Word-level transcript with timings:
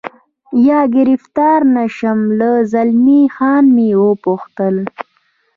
یا 0.67 0.79
ګرفتار 0.95 1.59
نه 1.75 1.85
شم، 1.95 2.19
له 2.39 2.49
زلمی 2.71 3.21
خان 3.35 3.63
مې 3.75 3.89
و 4.01 4.05
پوښتل. 4.23 4.75